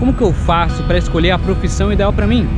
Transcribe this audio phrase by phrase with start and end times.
[0.00, 2.48] Como que eu faço para escolher a profissão ideal para mim?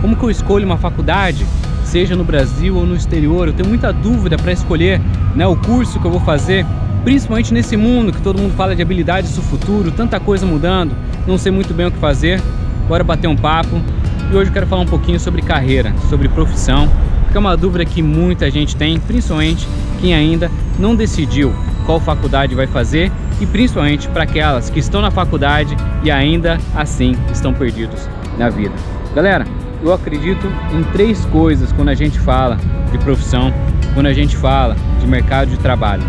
[0.00, 1.44] Como que eu escolho uma faculdade,
[1.82, 3.48] seja no Brasil ou no exterior?
[3.48, 5.00] Eu tenho muita dúvida para escolher
[5.34, 6.64] né, o curso que eu vou fazer,
[7.02, 10.94] principalmente nesse mundo que todo mundo fala de habilidades do futuro, tanta coisa mudando,
[11.26, 12.40] não sei muito bem o que fazer.
[12.88, 13.82] Bora bater um papo.
[14.30, 16.88] E hoje eu quero falar um pouquinho sobre carreira, sobre profissão,
[17.32, 19.66] que é uma dúvida que muita gente tem, principalmente
[20.00, 20.48] quem ainda
[20.78, 21.52] não decidiu
[21.86, 23.10] qual faculdade vai fazer
[23.44, 28.08] e principalmente para aquelas que estão na faculdade e ainda assim estão perdidos
[28.38, 28.72] na vida.
[29.14, 29.46] Galera,
[29.82, 32.58] eu acredito em três coisas quando a gente fala
[32.90, 33.52] de profissão,
[33.92, 36.02] quando a gente fala de mercado de trabalho.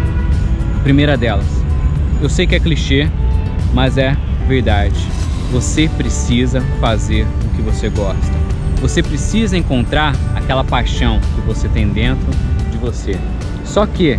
[0.82, 1.46] primeira delas,
[2.22, 3.10] eu sei que é clichê,
[3.74, 4.16] mas é
[4.48, 4.96] verdade.
[5.52, 8.34] Você precisa fazer o que você gosta.
[8.80, 12.28] Você precisa encontrar aquela paixão que você tem dentro
[12.72, 13.20] de você.
[13.66, 14.18] Só que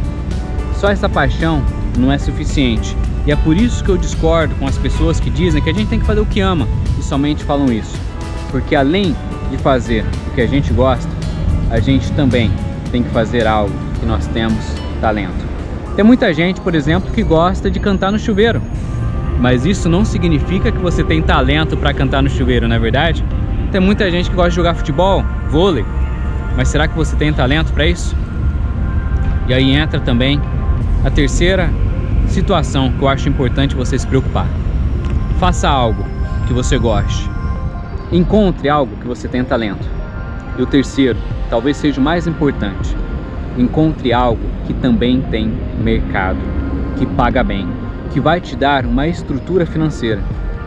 [0.74, 1.64] só essa paixão
[1.96, 2.96] não é suficiente.
[3.26, 5.88] E é por isso que eu discordo com as pessoas que dizem que a gente
[5.88, 6.66] tem que fazer o que ama
[6.98, 7.98] e somente falam isso.
[8.50, 9.14] Porque além
[9.50, 11.10] de fazer o que a gente gosta,
[11.70, 12.50] a gente também
[12.92, 14.64] tem que fazer algo que nós temos
[15.00, 15.44] talento.
[15.96, 18.60] Tem muita gente, por exemplo, que gosta de cantar no chuveiro.
[19.40, 23.24] Mas isso não significa que você tem talento para cantar no chuveiro, não é verdade?
[23.70, 25.84] Tem muita gente que gosta de jogar futebol, vôlei.
[26.56, 28.16] Mas será que você tem talento para isso?
[29.48, 30.40] E aí entra também
[31.04, 31.70] a terceira
[32.36, 34.46] situação que eu acho importante você se preocupar.
[35.40, 36.04] Faça algo
[36.46, 37.30] que você goste.
[38.12, 39.88] Encontre algo que você tenha talento.
[40.58, 42.94] E o terceiro, talvez seja o mais importante,
[43.56, 45.50] encontre algo que também tem
[45.82, 46.36] mercado,
[46.98, 47.66] que paga bem,
[48.12, 50.20] que vai te dar uma estrutura financeira.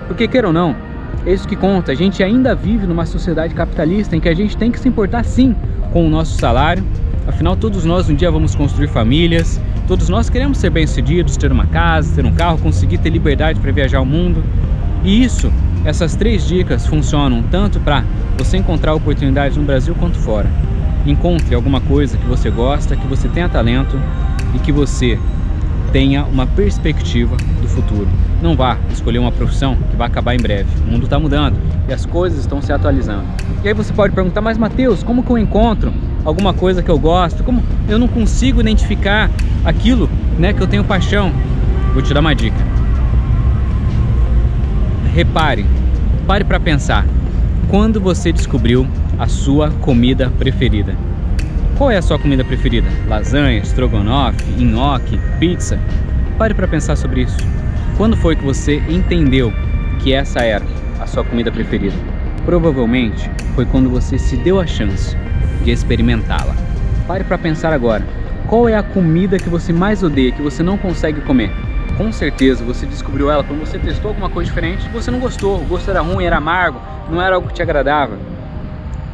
[0.08, 0.76] Porque queira ou não,
[1.24, 1.92] é isso que conta.
[1.92, 5.24] A gente ainda vive numa sociedade capitalista em que a gente tem que se importar
[5.24, 5.56] sim
[5.94, 6.84] com o nosso salário.
[7.28, 11.66] Afinal, todos nós um dia vamos construir famílias, todos nós queremos ser bem-sucedidos, ter uma
[11.66, 14.44] casa, ter um carro, conseguir ter liberdade para viajar o mundo.
[15.04, 15.52] E isso,
[15.84, 18.04] essas três dicas funcionam tanto para
[18.38, 20.48] você encontrar oportunidades no Brasil quanto fora.
[21.08, 24.00] Encontre alguma coisa que você gosta, que você tenha talento
[24.54, 25.18] e que você
[25.92, 28.08] tenha uma perspectiva do futuro.
[28.44, 30.70] Não vá escolher uma profissão que vai acabar em breve.
[30.88, 33.26] O mundo está mudando e as coisas estão se atualizando.
[33.64, 35.92] E aí você pode perguntar, mas Mateus, como que eu encontro
[36.24, 37.44] alguma coisa que eu gosto?
[37.44, 39.32] Como eu não consigo identificar
[39.64, 41.32] aquilo né, que eu tenho paixão?
[41.94, 42.58] Vou te dar uma dica.
[45.14, 45.66] Repare,
[46.28, 47.06] pare para pensar.
[47.68, 48.88] Quando você descobriu
[49.18, 50.96] a sua comida preferida?
[51.78, 52.88] Qual é a sua comida preferida?
[53.08, 55.80] Lasanha, estrogonofe, nhoque, pizza?
[56.38, 57.38] Pare para pensar sobre isso.
[57.98, 59.54] Quando foi que você entendeu
[60.00, 60.66] que essa era
[61.00, 61.96] a sua comida preferida?
[62.46, 65.16] Provavelmente foi quando você se deu a chance
[65.64, 66.56] de experimentá-la.
[67.08, 68.19] Pare para pensar agora.
[68.50, 71.52] Qual é a comida que você mais odeia, que você não consegue comer?
[71.98, 75.62] Com certeza você descobriu ela quando você testou alguma coisa diferente e você não gostou,
[75.62, 78.18] o gosto era ruim, era amargo, não era algo que te agradava.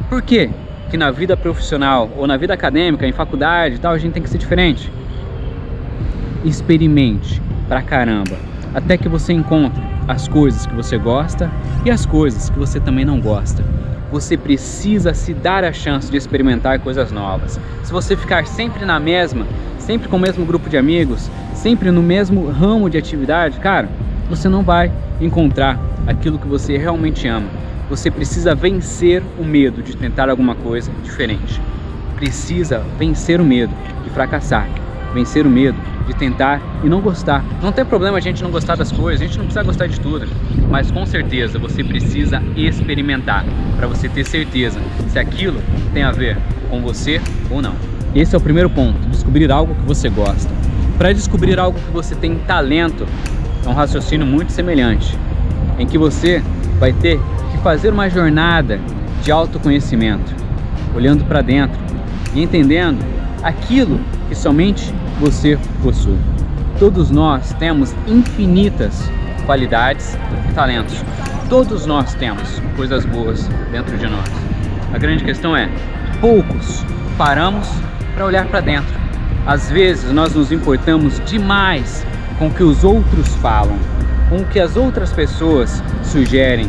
[0.08, 0.50] Por quê?
[0.90, 4.22] que na vida profissional ou na vida acadêmica, em faculdade e tal, a gente tem
[4.22, 4.90] que ser diferente.
[6.44, 8.36] Experimente pra caramba,
[8.74, 11.50] até que você encontre as coisas que você gosta
[11.84, 13.64] e as coisas que você também não gosta.
[14.10, 17.60] Você precisa se dar a chance de experimentar coisas novas.
[17.82, 19.46] Se você ficar sempre na mesma,
[19.78, 23.88] sempre com o mesmo grupo de amigos, sempre no mesmo ramo de atividade, cara,
[24.28, 29.96] você não vai encontrar aquilo que você realmente ama você precisa vencer o medo de
[29.96, 31.60] tentar alguma coisa diferente.
[32.16, 33.72] Precisa vencer o medo
[34.02, 34.68] de fracassar,
[35.16, 37.42] vencer o medo de tentar e não gostar.
[37.62, 39.98] Não tem problema a gente não gostar das coisas, a gente não precisa gostar de
[39.98, 40.28] tudo,
[40.70, 43.44] mas com certeza você precisa experimentar
[43.76, 44.78] para você ter certeza
[45.08, 45.60] se aquilo
[45.94, 46.36] tem a ver
[46.68, 47.74] com você ou não.
[48.14, 50.52] Esse é o primeiro ponto, descobrir algo que você gosta.
[50.98, 53.06] Para descobrir algo que você tem talento,
[53.64, 55.18] é um raciocínio muito semelhante,
[55.78, 56.42] em que você
[56.78, 57.18] vai ter
[57.66, 58.78] fazer uma jornada
[59.22, 60.32] de autoconhecimento,
[60.94, 61.76] olhando para dentro
[62.32, 63.04] e entendendo
[63.42, 63.98] aquilo
[64.28, 66.18] que somente você possui.
[66.78, 69.10] Todos nós temos infinitas
[69.46, 70.18] qualidades
[70.50, 71.02] e talentos.
[71.48, 74.28] Todos nós temos coisas boas dentro de nós.
[74.92, 75.70] A grande questão é,
[76.20, 76.84] poucos
[77.16, 77.68] paramos
[78.14, 78.94] para olhar para dentro.
[79.46, 82.04] Às vezes nós nos importamos demais
[82.38, 83.78] com o que os outros falam,
[84.28, 86.68] com o que as outras pessoas sugerem,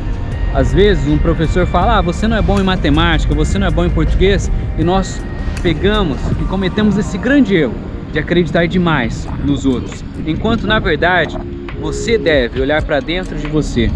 [0.53, 3.71] às vezes um professor fala, ah, você não é bom em matemática, você não é
[3.71, 5.21] bom em português, e nós
[5.61, 7.75] pegamos e cometemos esse grande erro
[8.11, 11.37] de acreditar demais nos outros, enquanto na verdade
[11.79, 13.91] você deve olhar para dentro de você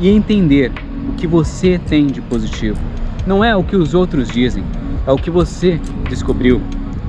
[0.00, 0.72] e entender
[1.08, 2.78] o que você tem de positivo.
[3.26, 4.64] Não é o que os outros dizem,
[5.06, 6.60] é o que você descobriu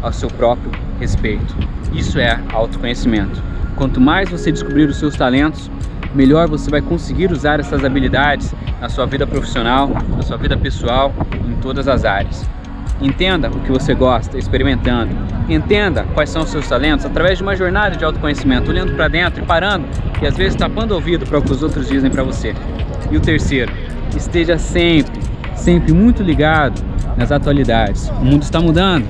[0.01, 1.55] ao seu próprio respeito.
[1.93, 3.41] Isso é autoconhecimento.
[3.75, 5.69] Quanto mais você descobrir os seus talentos,
[6.13, 11.13] melhor você vai conseguir usar essas habilidades na sua vida profissional, na sua vida pessoal,
[11.47, 12.47] em todas as áreas.
[13.01, 15.11] Entenda o que você gosta, experimentando.
[15.49, 19.43] Entenda quais são os seus talentos através de uma jornada de autoconhecimento, olhando para dentro
[19.43, 19.85] e parando
[20.21, 22.55] e às vezes tapando o ouvido para o que os outros dizem para você.
[23.11, 23.71] E o terceiro,
[24.15, 25.19] esteja sempre,
[25.55, 26.81] sempre muito ligado
[27.17, 28.09] nas atualidades.
[28.09, 29.05] O mundo está mudando.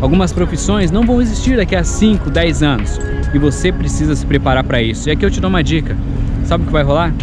[0.00, 3.00] Algumas profissões não vão existir daqui a 5, 10 anos
[3.32, 5.08] e você precisa se preparar para isso.
[5.08, 5.96] E aqui eu te dou uma dica.
[6.44, 7.14] Sabe o que vai rolar?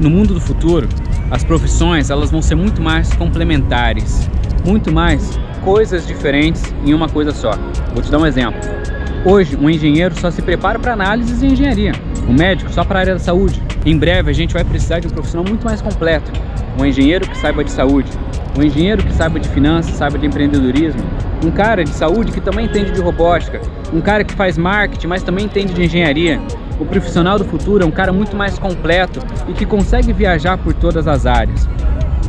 [0.00, 0.88] No mundo do futuro,
[1.30, 4.28] as profissões elas vão ser muito mais complementares,
[4.64, 7.52] muito mais coisas diferentes em uma coisa só.
[7.92, 8.60] Vou te dar um exemplo.
[9.24, 11.92] Hoje, um engenheiro só se prepara para análises e engenharia,
[12.28, 13.62] um médico só para a área da saúde.
[13.86, 16.32] Em breve, a gente vai precisar de um profissional muito mais completo,
[16.78, 18.10] um engenheiro que saiba de saúde,
[18.58, 21.02] um engenheiro que saiba de finanças, saiba de empreendedorismo,
[21.44, 23.60] um cara de saúde que também entende de robótica,
[23.92, 26.40] um cara que faz marketing, mas também entende de engenharia.
[26.80, 30.74] O profissional do futuro é um cara muito mais completo e que consegue viajar por
[30.74, 31.68] todas as áreas.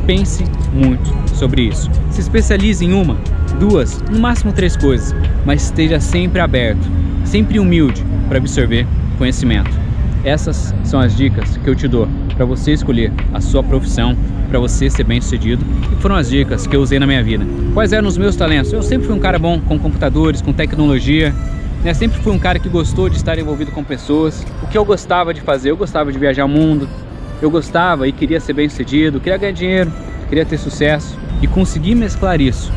[0.06, 1.90] Pense muito sobre isso.
[2.10, 3.16] Se especialize em uma,
[3.58, 5.14] duas, no máximo três coisas,
[5.46, 6.86] mas esteja sempre aberto,
[7.24, 8.86] sempre humilde para absorver
[9.16, 9.70] conhecimento.
[10.24, 14.16] Essas são as dicas que eu te dou para você escolher a sua profissão,
[14.48, 17.44] para você ser bem sucedido e foram as dicas que eu usei na minha vida.
[17.72, 18.72] Quais eram os meus talentos?
[18.72, 21.34] Eu sempre fui um cara bom com computadores, com tecnologia,
[21.82, 21.92] né?
[21.92, 24.46] sempre fui um cara que gostou de estar envolvido com pessoas.
[24.62, 25.70] O que eu gostava de fazer?
[25.70, 26.88] Eu gostava de viajar o mundo,
[27.42, 29.92] eu gostava e queria ser bem sucedido, queria ganhar dinheiro,
[30.24, 32.72] queria ter sucesso e conseguir mesclar isso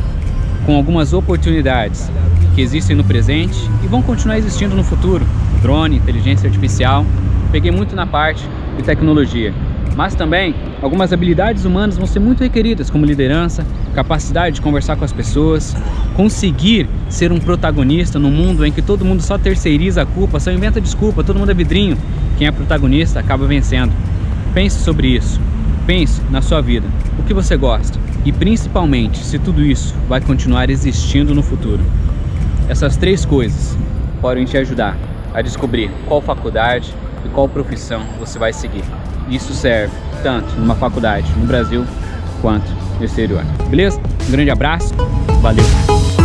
[0.66, 2.12] com algumas oportunidades
[2.54, 5.26] que existem no presente e vão continuar existindo no futuro.
[5.62, 7.06] Drone, inteligência artificial.
[7.52, 8.44] Peguei muito na parte
[8.76, 9.54] de tecnologia,
[9.96, 13.66] mas também algumas habilidades humanas vão ser muito requeridas, como liderança,
[13.96, 15.76] capacidade de conversar com as pessoas,
[16.16, 20.52] conseguir ser um protagonista no mundo em que todo mundo só terceiriza a culpa, só
[20.52, 21.98] inventa desculpa, todo mundo é vidrinho.
[22.38, 23.94] Quem é protagonista acaba vencendo.
[24.54, 25.40] Pense sobre isso.
[25.88, 26.86] Pense na sua vida.
[27.18, 27.98] O que você gosta?
[28.26, 31.82] E principalmente se tudo isso vai continuar existindo no futuro.
[32.68, 33.78] Essas três coisas
[34.22, 34.98] podem te ajudar
[35.34, 36.94] a descobrir qual faculdade
[37.26, 38.84] e qual profissão você vai seguir.
[39.30, 41.86] Isso serve tanto numa faculdade no Brasil
[42.42, 42.70] quanto
[43.00, 43.44] no exterior.
[43.70, 44.02] Beleza?
[44.28, 44.94] Um grande abraço,
[45.42, 46.17] valeu!